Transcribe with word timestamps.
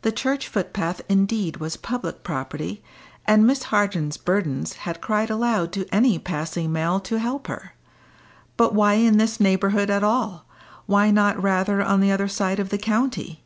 The 0.00 0.12
church 0.12 0.48
footpath 0.48 1.02
indeed 1.10 1.58
was 1.58 1.76
public 1.76 2.22
property, 2.24 2.82
and 3.26 3.46
Miss 3.46 3.64
Harden's 3.64 4.16
burdens 4.16 4.72
had 4.88 5.02
cried 5.02 5.28
aloud 5.28 5.72
to 5.72 5.84
any 5.94 6.18
passing 6.18 6.72
male 6.72 6.98
to 7.00 7.18
help 7.18 7.48
her. 7.48 7.74
But 8.56 8.72
why 8.74 8.94
in 8.94 9.18
this 9.18 9.40
neighbourhood 9.40 9.90
at 9.90 10.02
all? 10.02 10.46
why 10.86 11.10
not 11.10 11.42
rather 11.42 11.82
on 11.82 12.00
the 12.00 12.10
other 12.12 12.28
side 12.28 12.60
of 12.60 12.70
the 12.70 12.78
county? 12.78 13.44